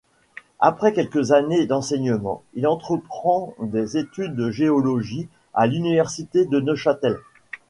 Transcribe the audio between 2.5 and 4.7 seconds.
il entreprend des études de